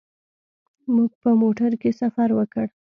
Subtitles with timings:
[0.95, 2.65] موږ په موټر کې سفر وکړ.